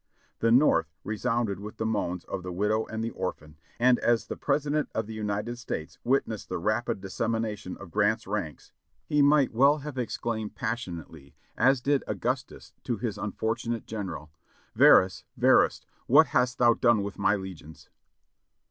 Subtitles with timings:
[0.39, 4.89] The North resounded with the moans of the widow ancl orphan, and as the President
[4.95, 8.71] of the United States witnessed the rapid decimation of Grant's ranks
[9.05, 14.31] he might well have exclaimed passionately, as did Augustus to his unfortunate general,
[14.73, 17.91] "Varus, Varus, what hast thou done with my legions?"